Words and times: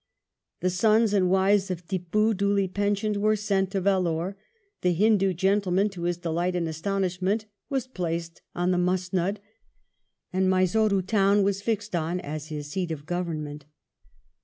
The 0.61 0.71
sons 0.71 1.13
and 1.13 1.29
wives 1.29 1.69
of 1.69 1.85
Tippoo, 1.85 2.33
duly 2.33 2.67
pensioned, 2.67 3.17
were 3.17 3.35
sent 3.35 3.69
to 3.69 3.81
Vellore, 3.81 4.35
the 4.81 4.95
Hindoo 4.95 5.31
gentleman, 5.31 5.89
to 5.89 6.05
his 6.05 6.17
delight 6.17 6.55
and 6.55 6.67
astonishment, 6.67 7.45
was 7.69 7.85
placed 7.85 8.41
on 8.55 8.71
the 8.71 8.79
musnud, 8.79 9.37
and 10.33 10.49
Mysore 10.49 11.03
town 11.03 11.43
was 11.43 11.61
fixed 11.61 11.95
on 11.95 12.19
as 12.19 12.47
his 12.47 12.71
seat 12.71 12.89
of 12.89 13.05
government. 13.05 13.65